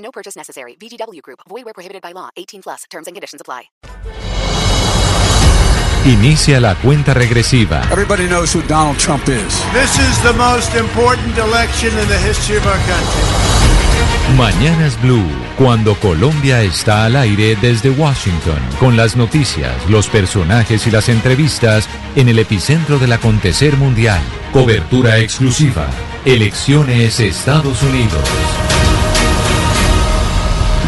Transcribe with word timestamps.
No 0.00 0.10
purchase 0.10 0.36
necessary. 0.36 0.76
VGW 0.76 1.22
Group. 1.22 1.40
Void 1.48 1.64
where 1.64 1.74
prohibited 1.74 2.02
by 2.02 2.12
law. 2.12 2.30
18 2.36 2.62
plus. 2.62 2.84
Terms 2.90 3.06
and 3.06 3.14
conditions 3.14 3.40
apply. 3.40 3.70
Inicia 6.06 6.60
la 6.60 6.76
cuenta 6.76 7.12
regresiva. 7.12 7.82
Everybody 7.92 8.26
knows 8.26 8.54
who 8.54 8.62
Donald 8.62 8.96
Trump 8.96 9.28
is. 9.28 9.62
This 9.74 9.98
is 9.98 10.22
the 10.22 10.32
most 10.32 10.74
important 10.74 11.36
election 11.36 11.90
in 11.98 12.08
the 12.08 12.16
history 12.16 12.56
of 12.56 12.66
our 12.66 12.78
country. 12.86 13.60
Mañanas 14.38 15.00
Blue, 15.02 15.28
cuando 15.58 15.94
Colombia 15.96 16.62
está 16.62 17.04
al 17.04 17.16
aire 17.16 17.54
desde 17.60 17.90
Washington, 17.90 18.58
con 18.78 18.96
las 18.96 19.14
noticias, 19.14 19.74
los 19.90 20.08
personajes 20.08 20.86
y 20.86 20.90
las 20.90 21.10
entrevistas 21.10 21.86
en 22.16 22.30
el 22.30 22.38
epicentro 22.38 22.98
del 22.98 23.12
acontecer 23.12 23.76
mundial. 23.76 24.20
Cobertura 24.52 25.18
exclusiva. 25.18 25.86
Elecciones 26.24 27.20
Estados 27.20 27.82
Unidos. 27.82 28.22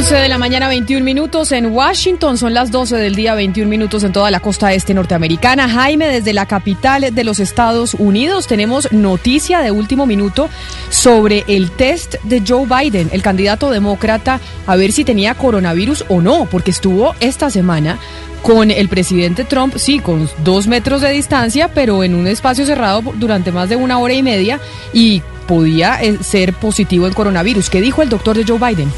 11 0.00 0.14
de 0.14 0.28
la 0.30 0.38
mañana, 0.38 0.68
21 0.68 1.04
minutos 1.04 1.52
en 1.52 1.66
Washington. 1.66 2.38
Son 2.38 2.54
las 2.54 2.70
12 2.70 2.96
del 2.96 3.14
día, 3.14 3.34
21 3.34 3.68
minutos 3.68 4.02
en 4.02 4.12
toda 4.12 4.30
la 4.30 4.40
costa 4.40 4.72
este 4.72 4.94
norteamericana. 4.94 5.68
Jaime, 5.68 6.08
desde 6.08 6.32
la 6.32 6.46
capital 6.46 7.14
de 7.14 7.22
los 7.22 7.38
Estados 7.38 7.92
Unidos, 7.92 8.46
tenemos 8.46 8.90
noticia 8.92 9.60
de 9.60 9.70
último 9.70 10.06
minuto 10.06 10.48
sobre 10.88 11.44
el 11.48 11.70
test 11.70 12.14
de 12.22 12.42
Joe 12.48 12.64
Biden, 12.64 13.10
el 13.12 13.20
candidato 13.20 13.68
demócrata, 13.68 14.40
a 14.66 14.74
ver 14.74 14.90
si 14.92 15.04
tenía 15.04 15.34
coronavirus 15.34 16.06
o 16.08 16.22
no, 16.22 16.46
porque 16.50 16.70
estuvo 16.70 17.14
esta 17.20 17.50
semana 17.50 17.98
con 18.40 18.70
el 18.70 18.88
presidente 18.88 19.44
Trump, 19.44 19.74
sí, 19.76 19.98
con 19.98 20.30
dos 20.42 20.66
metros 20.66 21.02
de 21.02 21.10
distancia, 21.10 21.68
pero 21.74 22.04
en 22.04 22.14
un 22.14 22.26
espacio 22.26 22.64
cerrado 22.64 23.02
durante 23.16 23.52
más 23.52 23.68
de 23.68 23.76
una 23.76 23.98
hora 23.98 24.14
y 24.14 24.22
media 24.22 24.60
y 24.94 25.20
podía 25.46 26.02
eh, 26.02 26.16
ser 26.22 26.54
positivo 26.54 27.06
en 27.06 27.12
coronavirus. 27.12 27.68
¿Qué 27.68 27.82
dijo 27.82 28.00
el 28.00 28.08
doctor 28.08 28.34
de 28.34 28.50
Joe 28.50 28.58
Biden? 28.58 28.90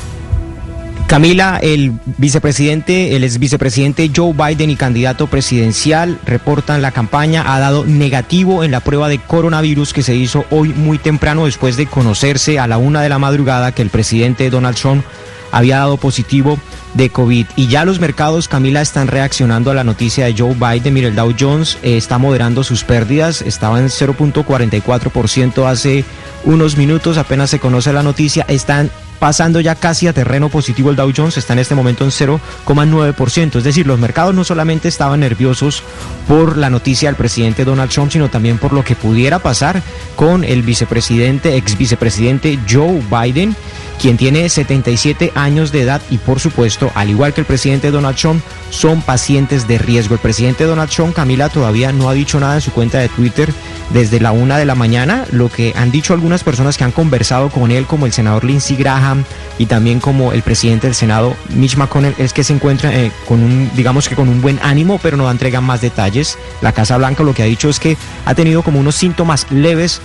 Camila, 1.13 1.59
el 1.61 1.93
vicepresidente, 2.17 3.15
el 3.15 3.23
ex 3.23 3.39
vicepresidente 3.39 4.11
Joe 4.17 4.33
Biden 4.33 4.71
y 4.71 4.77
candidato 4.77 5.27
presidencial 5.27 6.19
reportan 6.25 6.81
la 6.81 6.91
campaña 6.91 7.55
ha 7.55 7.61
dado 7.61 7.85
negativo 7.85 8.65
en 8.65 8.71
la 8.71 8.81
prueba 8.81 9.11
de 9.11 9.19
coronavirus 9.19 9.93
que 9.93 10.03
se 10.03 10.15
hizo 10.15 10.47
hoy 10.49 10.71
muy 10.71 10.97
temprano 10.97 11.45
después 11.45 11.77
de 11.77 11.85
conocerse 11.85 12.59
a 12.59 12.67
la 12.67 12.79
una 12.79 13.03
de 13.03 13.11
la 13.11 13.19
madrugada 13.19 13.73
que 13.73 13.83
el 13.83 13.91
presidente 13.91 14.49
Donald 14.49 14.79
Trump 14.79 15.05
había 15.51 15.77
dado 15.81 15.99
positivo 15.99 16.59
de 16.95 17.11
COVID. 17.11 17.47
Y 17.57 17.67
ya 17.67 17.85
los 17.85 18.01
mercados, 18.01 18.49
Camila, 18.49 18.81
están 18.81 19.07
reaccionando 19.07 19.71
a 19.71 19.75
la 19.75 19.85
noticia 19.85 20.25
de 20.25 20.35
Joe 20.35 20.55
Biden. 20.55 20.95
Mire, 20.95 21.09
el 21.09 21.15
Dow 21.15 21.35
Jones 21.39 21.77
eh, 21.83 21.99
está 21.99 22.17
moderando 22.17 22.65
sus 22.65 22.85
pérdidas, 22.85 23.43
estaba 23.43 23.79
en 23.79 23.89
0.44% 23.89 25.67
hace 25.67 26.07
unos 26.45 26.79
minutos, 26.79 27.19
apenas 27.19 27.51
se 27.51 27.59
conoce 27.59 27.93
la 27.93 28.03
noticia, 28.03 28.47
están 28.49 28.91
pasando 29.23 29.61
ya 29.61 29.77
casi 29.77 30.09
a 30.09 30.13
terreno 30.13 30.49
positivo 30.49 30.91
el 30.91 30.97
Dow 30.97 31.13
Jones, 31.17 31.37
está 31.37 31.53
en 31.53 31.61
este 31.61 31.77
momento 31.77 32.03
en 32.03 32.11
0,9%. 32.11 33.55
Es 33.59 33.63
decir, 33.63 33.87
los 33.87 33.97
mercados 33.97 34.35
no 34.35 34.43
solamente 34.43 34.89
estaban 34.89 35.21
nerviosos 35.21 35.85
por 36.27 36.57
la 36.57 36.71
noticia 36.71 37.09
del 37.09 37.15
presidente 37.15 37.65
Donald 37.65 37.89
Trump, 37.89 38.11
sino 38.11 38.31
también 38.31 38.59
por 38.59 38.73
lo 38.73 38.83
que 38.83 38.97
pudiera 38.97 39.39
pasar 39.39 39.81
con 40.17 40.43
el 40.43 40.63
vicepresidente, 40.63 41.55
ex 41.57 41.79
vicepresidente 41.79 42.59
Joe 42.69 43.01
Biden, 43.09 43.55
quien 44.03 44.17
tiene 44.17 44.49
77 44.49 45.31
años 45.37 45.71
de 45.71 45.83
edad 45.83 46.03
y 46.11 46.19
por 46.19 46.41
supuesto, 46.41 46.91
al 46.97 47.09
igual 47.09 47.33
que 47.33 47.43
el 47.43 47.47
presidente 47.47 47.93
Donald 47.93 48.17
Trump, 48.17 48.43
son 48.71 49.01
pacientes 49.01 49.69
de 49.69 49.79
riesgo. 49.79 50.15
El 50.15 50.21
presidente 50.21 50.65
Donald 50.65 50.91
Trump, 50.91 51.15
Camila, 51.15 51.49
todavía 51.49 51.93
no 51.93 52.09
ha 52.09 52.13
dicho 52.13 52.41
nada 52.41 52.57
en 52.57 52.63
su 52.63 52.73
cuenta 52.73 52.99
de 52.99 53.09
Twitter 53.09 53.55
desde 53.91 54.19
la 54.19 54.33
una 54.33 54.59
de 54.59 54.65
la 54.65 54.75
mañana. 54.75 55.25
Lo 55.31 55.49
que 55.49 55.73
han 55.77 55.93
dicho 55.93 56.15
algunas 56.15 56.43
personas 56.43 56.77
que 56.77 56.83
han 56.83 56.91
conversado 56.91 57.49
con 57.51 57.71
él, 57.71 57.87
como 57.87 58.07
el 58.07 58.13
senador 58.13 58.43
Lindsey 58.43 58.77
Graham 58.77 59.23
y 59.57 59.67
también 59.67 60.01
como 60.01 60.33
el 60.33 60.43
presidente 60.43 60.89
del 60.89 60.97
Senado, 60.97 61.37
Mitch 61.51 61.77
McConnell, 61.77 62.17
es 62.19 62.33
que 62.33 62.43
se 62.43 62.55
encuentra 62.55 62.93
eh, 62.93 63.13
con 63.29 63.41
un, 63.41 63.71
digamos 63.77 64.09
que 64.09 64.17
con 64.17 64.29
un 64.29 64.43
buen 64.43 64.59
ánimo, 64.65 64.99
pero 65.01 65.17
no 65.17 65.31
entregan 65.31 65.63
más 65.63 65.81
detalles. 65.81 66.39
La 66.61 66.73
Casa 66.73 66.97
Blanca 66.97 67.23
lo 67.23 67.35
que 67.35 67.45
ha 67.45 67.47
dicho 67.47 67.69
es 67.69 67.79
que 67.79 67.97
ha 68.27 68.35
tenido 68.35 68.65
como 68.65 68.81
unos 68.81 68.97
síntomas 68.97 69.47
leves 69.53 70.01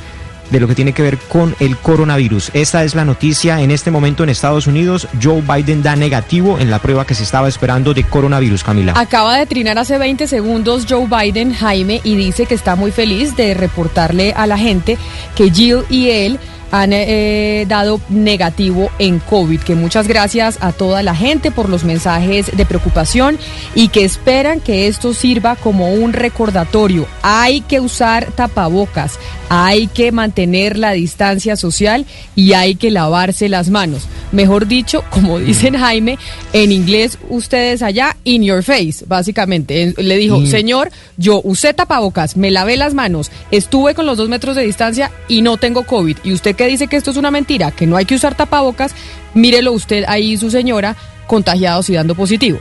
de 0.50 0.60
lo 0.60 0.68
que 0.68 0.76
tiene 0.76 0.94
que 0.94 1.02
ver 1.02 1.18
con 1.18 1.56
el 1.60 1.78
coronavirus. 1.78 2.52
Esta 2.54 2.84
es 2.84 2.96
la 2.96 3.06
noticia 3.06 3.62
en 3.62 3.72
este 3.72 3.92
momento 3.92 4.24
en 4.24 4.30
Estados 4.30 4.68
Unidos. 4.68 5.08
Joe 5.22 5.42
Biden 5.42 5.84
da 5.84 5.96
negativo 5.96 6.58
en 6.60 6.70
la 6.70 6.80
prueba 6.80 7.06
que 7.06 7.16
se 7.16 7.24
estaba 7.24 7.48
esperando 7.48 7.94
de 7.94 8.04
coronavirus, 8.04 8.64
Camila. 8.64 8.94
Acaba 8.96 9.38
de 9.38 9.46
trinar 9.46 9.78
hace 9.78 9.98
20 9.98 10.28
segundos 10.28 10.86
Joe 10.90 11.08
Biden, 11.08 11.54
Jaime, 11.54 12.02
y 12.04 12.16
dice 12.16 12.46
que 12.46 12.56
está 12.56 12.76
muy 12.76 12.92
feliz 12.92 13.36
de 13.36 13.54
reportarle 13.54 14.34
a 14.34 14.48
la 14.48 14.58
gente 14.58 14.98
que 15.36 15.50
Jill 15.50 15.84
y 15.90 16.10
él 16.10 16.40
han 16.72 16.92
eh, 16.94 17.66
dado 17.68 18.00
negativo 18.10 18.90
en 19.00 19.20
COVID. 19.20 19.62
Que 19.62 19.76
muchas 19.76 20.08
gracias 20.08 20.58
a 20.62 20.72
toda 20.72 21.04
la 21.04 21.16
gente 21.16 21.52
por 21.52 21.70
los 21.70 21.84
mensajes 21.84 22.56
de 22.56 22.66
preocupación 22.66 23.38
y 23.76 23.90
que 23.90 24.04
esperan 24.04 24.60
que 24.60 24.88
esto 24.88 25.14
sirva 25.14 25.56
como 25.56 25.94
un 25.94 26.14
recordatorio. 26.14 27.08
Hay 27.22 27.62
que 27.62 27.80
usar 27.80 28.32
tapabocas, 28.34 29.20
hay 29.50 29.88
que 29.88 30.12
mantener 30.12 30.78
la 30.78 30.92
distancia 30.92 31.56
social 31.56 32.06
y 32.36 32.54
hay 32.54 32.76
que 32.76 32.92
lavarse 32.92 33.50
las 33.50 33.70
manos. 33.70 34.08
Mejor 34.32 34.68
dicho, 34.68 35.04
como 35.10 35.40
dicen 35.40 35.76
Jaime, 35.76 36.18
en 36.54 36.72
inglés 36.72 37.18
ustedes 37.30 37.82
allá, 37.82 38.18
in 38.24 38.44
your 38.44 38.64
face, 38.64 39.06
básicamente. 39.08 39.94
Le 39.98 40.18
dijo, 40.18 40.46
señor, 40.46 40.92
yo 41.18 41.42
usé 41.44 41.74
tapabocas, 41.74 42.38
me 42.38 42.52
lavé 42.52 42.78
las 42.78 42.94
manos, 42.94 43.32
estuve 43.52 43.96
con 43.96 44.06
los 44.06 44.18
dos 44.18 44.30
metros 44.30 44.56
de 44.56 44.64
distancia 44.64 45.12
y 45.28 45.42
no 45.42 45.58
tengo 45.58 45.84
COVID. 45.84 46.18
Y 46.24 46.34
usted 46.34 46.56
que 46.56 46.68
dice 46.68 46.88
que 46.88 46.98
esto 46.98 47.12
es 47.12 47.18
una 47.18 47.32
mentira, 47.32 47.72
que 47.72 47.88
no 47.88 47.98
hay 47.98 48.06
que 48.06 48.16
usar 48.16 48.36
tapabocas, 48.36 48.94
mírelo 49.34 49.72
usted 49.72 50.04
ahí, 50.08 50.38
su 50.38 50.52
señora, 50.52 50.96
contagiados 51.28 51.90
y 51.90 51.94
dando 51.94 52.16
positivo. 52.16 52.60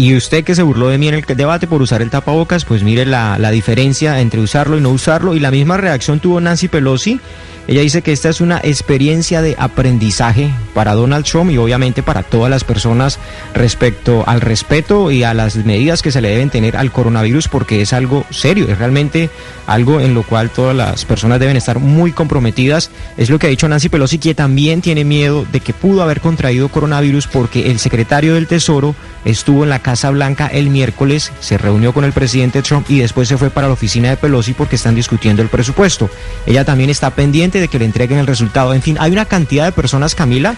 Y 0.00 0.16
usted 0.16 0.44
que 0.44 0.54
se 0.54 0.62
burló 0.62 0.88
de 0.88 0.96
mí 0.96 1.08
en 1.08 1.14
el 1.14 1.26
debate 1.26 1.66
por 1.66 1.82
usar 1.82 2.00
el 2.00 2.08
tapabocas, 2.08 2.64
pues 2.64 2.82
mire 2.82 3.04
la, 3.04 3.36
la 3.38 3.50
diferencia 3.50 4.18
entre 4.22 4.40
usarlo 4.40 4.78
y 4.78 4.80
no 4.80 4.88
usarlo. 4.88 5.34
Y 5.34 5.40
la 5.40 5.50
misma 5.50 5.76
reacción 5.76 6.20
tuvo 6.20 6.40
Nancy 6.40 6.68
Pelosi. 6.68 7.20
Ella 7.68 7.82
dice 7.82 8.02
que 8.02 8.10
esta 8.10 8.28
es 8.30 8.40
una 8.40 8.58
experiencia 8.64 9.42
de 9.42 9.54
aprendizaje 9.58 10.50
para 10.74 10.94
Donald 10.94 11.24
Trump 11.24 11.50
y 11.50 11.58
obviamente 11.58 12.02
para 12.02 12.22
todas 12.22 12.50
las 12.50 12.64
personas 12.64 13.18
respecto 13.54 14.24
al 14.26 14.40
respeto 14.40 15.10
y 15.10 15.22
a 15.22 15.34
las 15.34 15.54
medidas 15.54 16.02
que 16.02 16.10
se 16.10 16.20
le 16.20 16.30
deben 16.30 16.50
tener 16.50 16.76
al 16.76 16.90
coronavirus 16.90 17.46
porque 17.48 17.82
es 17.82 17.92
algo 17.92 18.24
serio, 18.30 18.66
es 18.68 18.78
realmente 18.78 19.30
algo 19.66 20.00
en 20.00 20.14
lo 20.14 20.24
cual 20.24 20.50
todas 20.50 20.74
las 20.74 21.04
personas 21.04 21.38
deben 21.38 21.56
estar 21.56 21.78
muy 21.78 22.10
comprometidas. 22.10 22.90
Es 23.16 23.30
lo 23.30 23.38
que 23.38 23.46
ha 23.46 23.50
dicho 23.50 23.68
Nancy 23.68 23.88
Pelosi, 23.88 24.18
que 24.18 24.34
también 24.34 24.80
tiene 24.80 25.04
miedo 25.04 25.46
de 25.52 25.60
que 25.60 25.72
pudo 25.72 26.02
haber 26.02 26.20
contraído 26.20 26.70
coronavirus 26.70 27.28
porque 27.28 27.70
el 27.70 27.78
secretario 27.78 28.34
del 28.34 28.48
Tesoro 28.48 28.96
estuvo 29.24 29.62
en 29.62 29.70
la 29.70 29.78
Casa 29.90 30.10
Blanca 30.10 30.46
el 30.46 30.70
miércoles, 30.70 31.32
se 31.40 31.58
reunió 31.58 31.92
con 31.92 32.04
el 32.04 32.12
presidente 32.12 32.62
Trump 32.62 32.88
y 32.88 33.00
después 33.00 33.26
se 33.26 33.36
fue 33.36 33.50
para 33.50 33.66
la 33.66 33.72
oficina 33.72 34.08
de 34.08 34.16
Pelosi 34.16 34.52
porque 34.52 34.76
están 34.76 34.94
discutiendo 34.94 35.42
el 35.42 35.48
presupuesto. 35.48 36.08
Ella 36.46 36.64
también 36.64 36.90
está 36.90 37.10
pendiente 37.10 37.58
de 37.58 37.66
que 37.66 37.80
le 37.80 37.86
entreguen 37.86 38.18
el 38.18 38.28
resultado. 38.28 38.72
En 38.72 38.82
fin, 38.82 38.98
hay 39.00 39.10
una 39.10 39.24
cantidad 39.24 39.64
de 39.64 39.72
personas, 39.72 40.14
Camila, 40.14 40.54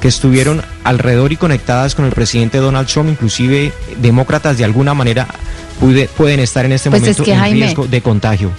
que 0.00 0.06
estuvieron 0.06 0.62
alrededor 0.84 1.32
y 1.32 1.36
conectadas 1.36 1.96
con 1.96 2.04
el 2.04 2.12
presidente 2.12 2.58
Donald 2.58 2.86
Trump, 2.86 3.10
inclusive 3.10 3.72
demócratas 4.00 4.56
de 4.56 4.64
alguna 4.64 4.94
manera 4.94 5.26
puede, 5.80 6.06
pueden 6.06 6.38
estar 6.38 6.64
en 6.64 6.70
este 6.70 6.88
Pues 6.88 7.02
momento 7.02 7.22
es 7.22 7.26
que, 7.26 7.32
en 7.32 7.40
Jaime, 7.40 7.60
riesgo 7.62 7.88
de 7.88 8.00
contagio. 8.02 8.52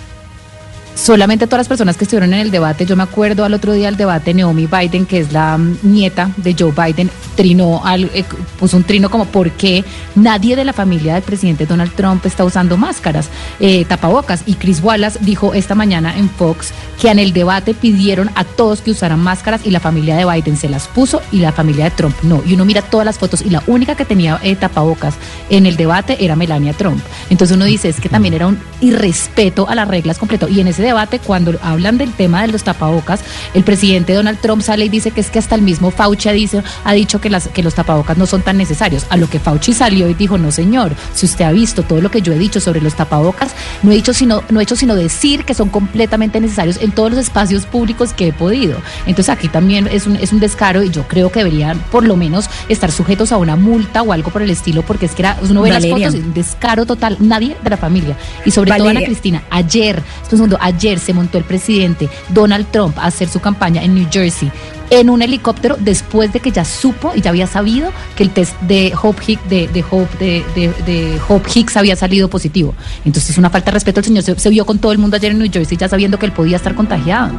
Solamente 0.98 1.46
todas 1.46 1.60
las 1.60 1.68
personas 1.68 1.96
que 1.96 2.06
estuvieron 2.06 2.34
en 2.34 2.40
el 2.40 2.52
debate, 2.52 2.86
yo 2.86 2.96
me 2.96 3.04
acuerdo 3.04 3.46
al 3.46 3.54
otro 3.54 3.74
día 3.74 3.86
del 3.86 3.98
debate, 3.98 4.34
Naomi 4.34 4.66
Biden, 4.66 5.06
que 5.06 5.20
es 5.20 5.32
la 5.32 5.58
mm, 5.58 5.78
nieta 5.84 6.32
de 6.38 6.56
Joe 6.58 6.72
Biden, 6.72 7.10
trinó, 7.36 7.86
al, 7.86 8.06
eh, 8.14 8.26
puso 8.60 8.78
un 8.78 8.84
trino 8.84 9.10
como 9.10 9.26
por 9.26 9.52
qué 9.52 9.86
nadie 10.16 10.56
de 10.56 10.66
la 10.66 10.74
familia 10.74 11.14
del 11.14 11.24
presidente 11.24 11.68
Donald 11.68 11.94
Trump 11.94 12.26
está 12.26 12.44
usando 12.44 12.78
máscaras, 12.78 13.30
eh, 13.60 13.86
tapabocas. 13.86 14.44
Y 14.48 14.56
Chris 14.56 14.82
Wallace 14.82 15.20
dijo 15.22 15.54
esta 15.54 15.76
mañana 15.76 16.18
en 16.18 16.30
Fox 16.30 16.74
que 17.00 17.10
en 17.10 17.20
el 17.20 17.32
debate 17.32 17.76
pidieron 17.76 18.32
a 18.34 18.44
todos 18.44 18.82
que 18.82 18.92
usaran 18.92 19.20
máscaras 19.20 19.62
y 19.66 19.72
la 19.72 19.80
familia 19.80 20.18
de 20.18 20.26
Biden 20.26 20.58
se 20.58 20.68
las 20.68 20.88
puso 20.88 21.22
y 21.32 21.38
la 21.38 21.52
familia 21.52 21.86
de 21.86 21.92
Trump 21.92 22.16
no. 22.24 22.42
Y 22.46 22.56
uno 22.56 22.66
mira 22.66 22.82
todas 22.82 23.06
las 23.06 23.20
fotos 23.20 23.44
y 23.44 23.52
la 23.52 23.62
única 23.68 23.96
que 23.96 24.06
tenía 24.06 24.40
eh, 24.42 24.56
tapabocas 24.56 25.14
en 25.50 25.68
el 25.68 25.78
debate 25.78 26.26
era 26.26 26.36
Melania 26.36 26.74
Trump. 26.74 27.04
Entonces 27.30 27.56
uno 27.56 27.66
dice, 27.66 27.90
es 27.90 28.00
que 28.00 28.10
también 28.10 28.34
era 28.34 28.48
un 28.48 28.58
irrespeto 28.82 29.70
a 29.70 29.76
las 29.76 29.88
reglas 29.88 30.18
completo. 30.18 30.48
Y 30.48 30.60
en 30.60 30.68
ese 30.68 30.87
debate, 30.88 31.20
cuando 31.20 31.58
hablan 31.62 31.98
del 31.98 32.12
tema 32.14 32.42
de 32.42 32.50
los 32.50 32.64
tapabocas, 32.64 33.22
el 33.54 33.64
presidente 33.64 34.14
Donald 34.14 34.40
Trump 34.40 34.62
sale 34.62 34.86
y 34.86 34.90
dice 34.90 35.12
que 35.12 35.22
es 35.22 35.30
que 35.30 35.40
hasta 35.40 35.56
el 35.56 35.62
mismo 35.62 35.92
Fauci 35.92 36.30
dice, 36.32 36.64
ha 36.84 36.94
dicho 36.94 37.22
que, 37.22 37.30
las, 37.30 37.48
que 37.48 37.64
los 37.64 37.76
tapabocas 37.76 38.18
no 38.18 38.26
son 38.26 38.42
tan 38.42 38.58
necesarios. 38.58 39.06
A 39.10 39.18
lo 39.18 39.30
que 39.30 39.40
Fauci 39.40 39.74
salió 39.74 40.10
y 40.10 40.14
dijo, 40.14 40.38
no 40.38 40.52
señor, 40.52 40.94
si 41.14 41.26
usted 41.26 41.46
ha 41.46 41.52
visto 41.52 41.84
todo 41.84 42.02
lo 42.02 42.12
que 42.12 42.22
yo 42.22 42.34
he 42.34 42.38
dicho 42.38 42.60
sobre 42.60 42.82
los 42.82 42.96
tapabocas, 42.96 43.52
no 43.84 43.92
he, 43.92 43.96
dicho 43.96 44.14
sino, 44.14 44.44
no 44.50 44.60
he 44.60 44.64
hecho 44.64 44.76
sino 44.76 44.96
decir 44.96 45.46
que 45.46 45.54
son 45.54 45.70
completamente 45.70 46.40
necesarios 46.40 46.78
en 46.82 46.92
todos 46.92 47.12
los 47.12 47.20
espacios 47.20 47.66
públicos 47.66 48.14
que 48.14 48.28
he 48.28 48.34
podido. 48.34 48.78
Entonces 49.06 49.30
aquí 49.30 49.48
también 49.48 49.88
es 49.92 50.08
un, 50.08 50.16
es 50.18 50.34
un 50.34 50.40
descaro 50.40 50.84
y 50.84 50.90
yo 50.90 51.08
creo 51.08 51.32
que 51.32 51.40
deberían 51.40 51.80
por 51.92 52.06
lo 52.06 52.16
menos 52.16 52.50
estar 52.70 52.92
sujetos 52.92 53.32
a 53.32 53.38
una 53.38 53.56
multa 53.56 54.02
o 54.02 54.14
algo 54.14 54.32
por 54.32 54.42
el 54.42 54.50
estilo, 54.50 54.84
porque 54.84 55.06
es 55.06 55.14
que 55.14 55.24
era, 55.24 55.38
uno 55.42 55.62
ve 55.62 55.70
las 55.70 55.86
fotos, 55.88 56.14
un 56.14 56.34
descaro 56.34 56.86
total, 56.86 57.18
nadie 57.20 57.56
de 57.64 57.70
la 57.70 57.78
familia. 57.78 58.16
Y 58.46 58.52
sobre 58.52 58.72
todo 58.72 58.90
Ana 58.90 59.02
Cristina, 59.02 59.44
ayer, 59.50 60.02
segundo, 60.30 60.58
ayer 60.60 60.77
se 60.80 61.14
montó 61.14 61.38
el 61.38 61.44
presidente 61.44 62.10
Donald 62.30 62.68
Trump 62.72 62.98
a 62.98 63.06
hacer 63.06 63.28
su 63.28 63.40
campaña 63.40 63.84
en 63.84 63.96
New 63.96 64.08
Jersey 64.12 64.52
en 64.90 65.10
un 65.10 65.22
helicóptero 65.22 65.76
después 65.80 66.32
de 66.34 66.40
que 66.40 66.52
ya 66.52 66.66
supo 66.66 67.12
y 67.16 67.22
ya 67.22 67.30
había 67.30 67.48
sabido 67.48 67.92
que 68.16 68.24
el 68.24 68.30
test 68.30 68.60
de 68.62 68.94
Hope 69.02 69.22
Hicks, 69.28 69.50
de, 69.50 69.68
de 69.68 71.20
Hicks 71.56 71.78
había 71.78 71.96
salido 71.96 72.30
positivo. 72.30 72.74
Entonces 73.06 73.32
es 73.32 73.38
una 73.38 73.50
falta 73.50 73.72
de 73.72 73.76
respeto. 73.76 74.00
El 74.00 74.06
señor 74.06 74.24
se, 74.24 74.40
se, 74.40 74.50
vio 74.50 74.66
con 74.66 74.80
todo 74.80 74.92
el 74.92 74.98
mundo 74.98 75.18
ayer 75.18 75.32
en 75.32 75.40
New 75.40 75.52
Jersey 75.52 75.78
ya 75.78 75.90
sabiendo 75.90 76.18
que 76.18 76.26
él 76.26 76.32
podía 76.32 76.56
estar 76.58 76.76
contagiado. 76.76 77.38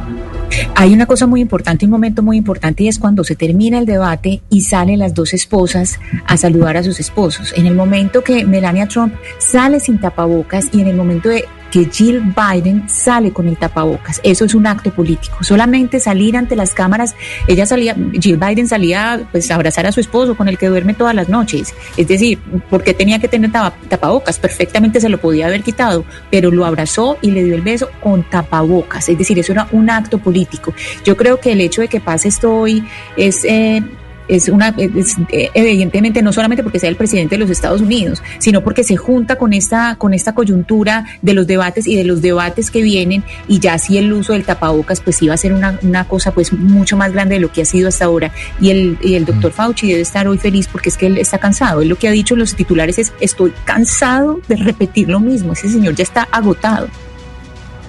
Hay 0.75 0.93
una 0.93 1.05
cosa 1.05 1.27
muy 1.27 1.41
importante, 1.41 1.85
un 1.85 1.91
momento 1.91 2.23
muy 2.23 2.37
importante 2.37 2.83
y 2.83 2.87
es 2.87 2.99
cuando 2.99 3.23
se 3.23 3.35
termina 3.35 3.77
el 3.79 3.85
debate 3.85 4.41
y 4.49 4.61
salen 4.61 4.99
las 4.99 5.13
dos 5.13 5.33
esposas 5.33 5.99
a 6.25 6.37
saludar 6.37 6.77
a 6.77 6.83
sus 6.83 6.99
esposos. 6.99 7.53
En 7.55 7.65
el 7.65 7.75
momento 7.75 8.23
que 8.23 8.45
Melania 8.45 8.87
Trump 8.87 9.13
sale 9.37 9.79
sin 9.79 9.99
tapabocas 9.99 10.67
y 10.71 10.81
en 10.81 10.87
el 10.87 10.95
momento 10.95 11.29
de 11.29 11.45
que 11.71 11.85
Jill 11.85 12.21
Biden 12.35 12.89
sale 12.89 13.31
con 13.31 13.47
el 13.47 13.57
tapabocas. 13.57 14.19
Eso 14.23 14.45
es 14.45 14.55
un 14.55 14.67
acto 14.67 14.91
político. 14.91 15.43
Solamente 15.43 15.99
salir 15.99 16.37
ante 16.37 16.55
las 16.55 16.73
cámaras, 16.73 17.15
ella 17.47 17.65
salía, 17.65 17.95
Jill 18.19 18.37
Biden 18.37 18.67
salía 18.67 19.21
pues 19.31 19.49
a 19.51 19.55
abrazar 19.55 19.85
a 19.85 19.91
su 19.91 19.99
esposo 19.99 20.35
con 20.35 20.47
el 20.47 20.57
que 20.57 20.67
duerme 20.67 20.93
todas 20.93 21.15
las 21.15 21.29
noches. 21.29 21.73
Es 21.97 22.07
decir, 22.07 22.39
¿por 22.69 22.83
qué 22.83 22.93
tenía 22.93 23.19
que 23.19 23.27
tener 23.27 23.51
tapabocas? 23.51 24.39
Perfectamente 24.39 24.99
se 24.99 25.09
lo 25.09 25.19
podía 25.19 25.47
haber 25.47 25.63
quitado, 25.63 26.05
pero 26.31 26.51
lo 26.51 26.65
abrazó 26.65 27.17
y 27.21 27.31
le 27.31 27.43
dio 27.43 27.55
el 27.55 27.61
beso 27.61 27.89
con 28.01 28.23
tapabocas. 28.23 29.09
Es 29.09 29.17
decir, 29.17 29.37
eso 29.39 29.51
era 29.51 29.67
un 29.71 29.89
acto 29.89 30.17
político. 30.17 30.73
Yo 31.05 31.15
creo 31.17 31.39
que 31.39 31.51
el 31.51 31.61
hecho 31.61 31.81
de 31.81 31.87
que 31.87 31.99
pase 31.99 32.29
esto 32.29 32.53
hoy 32.55 32.83
es 33.17 33.45
eh, 33.45 33.83
es 34.29 34.47
una, 34.47 34.73
es, 34.77 35.17
eh, 35.31 35.49
evidentemente 35.53 36.21
no 36.21 36.31
solamente 36.31 36.63
porque 36.63 36.79
sea 36.79 36.89
el 36.89 36.95
presidente 36.95 37.35
de 37.35 37.39
los 37.39 37.49
Estados 37.49 37.81
Unidos, 37.81 38.21
sino 38.37 38.63
porque 38.63 38.83
se 38.83 38.95
junta 38.95 39.35
con 39.37 39.53
esta, 39.53 39.95
con 39.95 40.13
esta 40.13 40.33
coyuntura 40.33 41.05
de 41.21 41.33
los 41.33 41.47
debates 41.47 41.87
y 41.87 41.95
de 41.95 42.03
los 42.03 42.21
debates 42.21 42.71
que 42.71 42.81
vienen 42.81 43.23
y 43.47 43.59
ya 43.59 43.77
si 43.79 43.97
el 43.97 44.13
uso 44.13 44.33
del 44.33 44.45
tapabocas 44.45 45.01
pues 45.01 45.21
iba 45.21 45.33
a 45.33 45.37
ser 45.37 45.53
una, 45.53 45.79
una 45.81 46.07
cosa 46.07 46.31
pues 46.31 46.53
mucho 46.53 46.95
más 46.95 47.11
grande 47.11 47.35
de 47.35 47.41
lo 47.41 47.51
que 47.51 47.63
ha 47.63 47.65
sido 47.65 47.89
hasta 47.89 48.05
ahora 48.05 48.31
y 48.61 48.69
el, 48.69 48.97
y 49.01 49.15
el 49.15 49.25
doctor 49.25 49.51
Fauci 49.51 49.87
debe 49.87 50.01
estar 50.01 50.27
hoy 50.27 50.37
feliz 50.37 50.67
porque 50.71 50.89
es 50.89 50.97
que 50.97 51.07
él 51.07 51.17
está 51.17 51.39
cansado, 51.39 51.81
él 51.81 51.89
lo 51.89 51.97
que 51.97 52.07
ha 52.07 52.11
dicho 52.11 52.35
en 52.35 52.41
los 52.41 52.55
titulares 52.55 52.99
es 52.99 53.11
estoy 53.19 53.51
cansado 53.65 54.39
de 54.47 54.55
repetir 54.55 55.09
lo 55.09 55.19
mismo, 55.19 55.53
ese 55.53 55.69
señor 55.69 55.95
ya 55.95 56.03
está 56.03 56.27
agotado. 56.31 56.87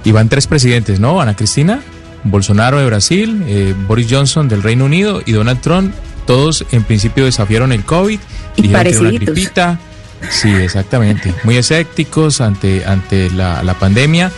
Y 0.02 0.12
van 0.12 0.30
tres 0.30 0.46
presidentes, 0.46 0.98
¿no? 0.98 1.20
Ana 1.20 1.36
Cristina, 1.36 1.82
Bolsonaro 2.24 2.78
de 2.78 2.86
Brasil, 2.86 3.42
eh, 3.46 3.74
Boris 3.86 4.06
Johnson 4.10 4.48
del 4.48 4.62
Reino 4.62 4.86
Unido 4.86 5.20
y 5.26 5.32
Donald 5.32 5.60
Trump 5.60 5.92
todos 6.30 6.64
en 6.70 6.84
principio 6.84 7.24
desafiaron 7.24 7.72
el 7.72 7.84
COVID, 7.84 8.20
y 8.54 8.62
dijeron 8.62 8.82
que 8.84 8.88
era 8.90 9.00
una 9.00 9.10
gripita. 9.10 9.80
Sí, 10.30 10.48
exactamente. 10.48 11.34
Muy 11.42 11.56
escépticos 11.56 12.40
ante, 12.40 12.84
ante 12.84 13.30
la, 13.30 13.64
la 13.64 13.74
pandemia. 13.74 14.30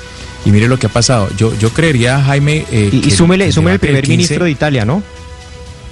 Y 0.46 0.52
mire 0.52 0.68
lo 0.68 0.78
que 0.78 0.86
ha 0.86 0.88
pasado. 0.88 1.28
Yo, 1.36 1.54
yo 1.58 1.68
creería, 1.68 2.18
Jaime. 2.22 2.64
Eh, 2.72 2.88
y, 2.90 3.08
y 3.08 3.10
súmele, 3.10 3.44
el, 3.44 3.52
súmele 3.52 3.74
el 3.74 3.80
primer 3.80 4.04
15... 4.04 4.10
ministro 4.10 4.44
de 4.46 4.50
Italia, 4.52 4.86
¿no? 4.86 5.02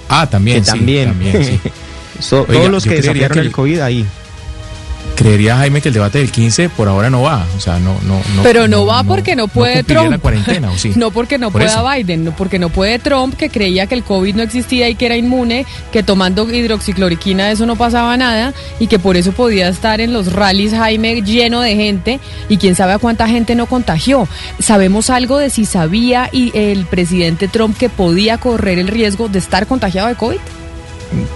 Ah, 0.09 0.27
también. 0.27 0.63
Que 0.63 0.71
también. 0.71 1.09
Sí, 1.09 1.27
también 1.29 1.45
sí. 1.63 1.71
so, 2.19 2.41
Oiga, 2.41 2.53
todos 2.53 2.71
los 2.71 2.83
que 2.83 2.95
desafiaron 2.95 3.35
que 3.37 3.45
el 3.45 3.51
COVID 3.51 3.79
ahí 3.81 4.07
creería 5.21 5.57
Jaime 5.57 5.81
que 5.81 5.89
el 5.89 5.93
debate 5.93 6.17
del 6.17 6.31
15 6.31 6.69
por 6.69 6.87
ahora 6.87 7.09
no 7.09 7.21
va, 7.21 7.45
o 7.55 7.59
sea, 7.59 7.77
no 7.79 7.99
no 8.01 8.19
no 8.35 8.43
Pero 8.43 8.67
no, 8.67 8.77
no 8.77 8.85
va 8.87 9.03
porque 9.03 9.35
no, 9.35 9.43
no 9.43 9.47
puede 9.47 9.83
Trump. 9.83 10.09
La 10.09 10.17
cuarentena, 10.17 10.71
¿o 10.71 10.77
sí? 10.77 10.93
no 10.95 11.11
porque 11.11 11.37
no 11.37 11.51
por 11.51 11.61
pueda 11.61 11.73
eso. 11.73 11.89
Biden, 11.89 12.23
no 12.25 12.35
porque 12.35 12.57
no 12.57 12.69
puede 12.69 12.97
Trump 12.97 13.35
que 13.35 13.49
creía 13.49 13.85
que 13.85 13.95
el 13.95 14.03
COVID 14.03 14.35
no 14.35 14.41
existía 14.41 14.89
y 14.89 14.95
que 14.95 15.05
era 15.05 15.15
inmune, 15.15 15.65
que 15.91 16.01
tomando 16.01 16.51
hidroxicloroquina 16.51 17.51
eso 17.51 17.65
no 17.65 17.75
pasaba 17.75 18.17
nada 18.17 18.53
y 18.79 18.87
que 18.87 18.97
por 18.97 19.15
eso 19.15 19.31
podía 19.31 19.69
estar 19.69 20.01
en 20.01 20.11
los 20.11 20.33
rallies 20.33 20.73
Jaime 20.73 21.21
lleno 21.21 21.61
de 21.61 21.75
gente 21.75 22.19
y 22.49 22.57
quién 22.57 22.75
sabe 22.75 22.93
a 22.93 22.99
cuánta 22.99 23.27
gente 23.27 23.55
no 23.55 23.67
contagió. 23.67 24.27
¿Sabemos 24.59 25.09
algo 25.09 25.37
de 25.37 25.49
si 25.49 25.65
sabía 25.65 26.29
y 26.31 26.51
el 26.57 26.85
presidente 26.85 27.47
Trump 27.47 27.77
que 27.77 27.89
podía 27.89 28.37
correr 28.39 28.79
el 28.79 28.87
riesgo 28.87 29.27
de 29.27 29.39
estar 29.39 29.67
contagiado 29.67 30.07
de 30.07 30.15
COVID? 30.15 30.39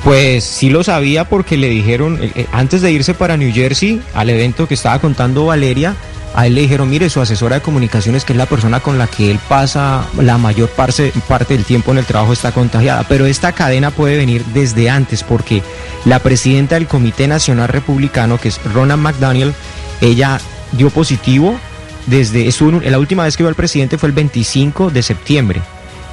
Pues 0.03 0.43
sí 0.43 0.69
lo 0.69 0.83
sabía 0.83 1.25
porque 1.25 1.57
le 1.57 1.69
dijeron, 1.69 2.19
eh, 2.21 2.47
antes 2.51 2.81
de 2.81 2.91
irse 2.91 3.13
para 3.13 3.37
New 3.37 3.53
Jersey, 3.53 4.01
al 4.13 4.29
evento 4.29 4.67
que 4.67 4.73
estaba 4.73 4.99
contando 4.99 5.45
Valeria, 5.45 5.95
a 6.35 6.47
él 6.47 6.55
le 6.55 6.61
dijeron, 6.61 6.89
mire, 6.89 7.09
su 7.09 7.21
asesora 7.21 7.55
de 7.55 7.61
comunicaciones, 7.61 8.25
que 8.25 8.33
es 8.33 8.37
la 8.37 8.45
persona 8.45 8.81
con 8.81 8.97
la 8.97 9.07
que 9.07 9.31
él 9.31 9.39
pasa 9.47 10.05
la 10.19 10.37
mayor 10.37 10.69
parte, 10.69 11.13
parte 11.29 11.55
del 11.55 11.63
tiempo 11.63 11.91
en 11.91 11.97
el 11.97 12.05
trabajo, 12.05 12.33
está 12.33 12.51
contagiada. 12.51 13.05
Pero 13.07 13.25
esta 13.25 13.53
cadena 13.53 13.91
puede 13.91 14.17
venir 14.17 14.43
desde 14.53 14.89
antes 14.89 15.23
porque 15.23 15.63
la 16.03 16.19
presidenta 16.19 16.75
del 16.75 16.87
Comité 16.87 17.27
Nacional 17.27 17.69
Republicano, 17.69 18.37
que 18.37 18.49
es 18.49 18.59
Ronna 18.73 18.97
McDaniel, 18.97 19.53
ella 20.01 20.39
dio 20.73 20.89
positivo 20.89 21.57
desde, 22.05 22.49
la 22.89 22.99
última 22.99 23.23
vez 23.23 23.37
que 23.37 23.43
vio 23.43 23.49
al 23.49 23.55
presidente 23.55 23.97
fue 23.97 24.07
el 24.07 24.13
25 24.13 24.89
de 24.89 25.03
septiembre. 25.03 25.61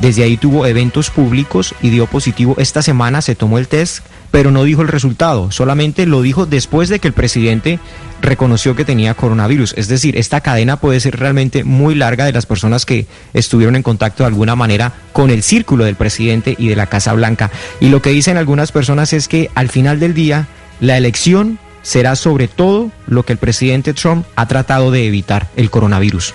Desde 0.03 0.25
ahí 0.25 0.37
tuvo 0.37 0.67
eventos 0.67 1.11
públicos 1.11 1.77
y 1.81 1.91
dio 1.91 2.09
positivo. 2.09 2.57
Esta 2.59 2.83
semana 2.83 3.23
se 3.23 3.37
tomó 3.37 3.59
el 3.59 3.69
test, 3.69 4.05
pero 4.33 4.51
no 4.51 4.65
dijo 4.65 4.83
el 4.83 4.89
resultado, 4.89 5.53
solamente 5.53 6.07
lo 6.07 6.23
dijo 6.23 6.45
después 6.45 6.89
de 6.89 6.99
que 6.99 7.07
el 7.07 7.15
presidente 7.15 7.79
reconoció 8.21 8.75
que 8.75 8.85
tenía 8.85 9.15
coronavirus. 9.15 9.75
Es 9.77 9.87
decir, 9.87 10.17
esta 10.17 10.41
cadena 10.41 10.77
puede 10.77 10.99
ser 10.99 11.21
realmente 11.21 11.63
muy 11.63 11.95
larga 11.95 12.25
de 12.25 12.33
las 12.33 12.47
personas 12.47 12.85
que 12.85 13.07
estuvieron 13.33 13.77
en 13.77 13.85
contacto 13.85 14.25
de 14.25 14.27
alguna 14.27 14.57
manera 14.57 14.93
con 15.13 15.31
el 15.31 15.45
círculo 15.45 15.85
del 15.85 15.95
presidente 15.95 16.57
y 16.59 16.67
de 16.67 16.75
la 16.75 16.87
Casa 16.87 17.13
Blanca. 17.13 17.53
Y 17.79 17.89
lo 17.89 18.03
que 18.03 18.11
dicen 18.11 18.37
algunas 18.37 18.73
personas 18.73 19.13
es 19.13 19.29
que 19.29 19.51
al 19.55 19.69
final 19.69 20.01
del 20.01 20.15
día, 20.15 20.49
la 20.81 20.97
elección 20.97 21.61
será 21.83 22.17
sobre 22.17 22.49
todo 22.49 22.91
lo 23.07 23.25
que 23.25 23.35
el 23.35 23.39
presidente 23.39 23.95
Trump 23.95 24.27
ha 24.35 24.49
tratado 24.49 24.91
de 24.91 25.07
evitar, 25.07 25.47
el 25.55 25.71
coronavirus. 25.71 26.35